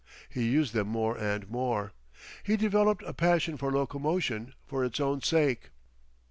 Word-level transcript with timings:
He 0.31 0.49
used 0.49 0.73
them 0.73 0.87
more 0.87 1.15
and 1.15 1.47
more. 1.47 1.93
He 2.41 2.57
developed 2.57 3.03
a 3.03 3.13
passion 3.13 3.55
for 3.55 3.71
locomotion 3.71 4.55
for 4.65 4.83
its 4.83 4.99
own 4.99 5.21
sake. 5.21 5.69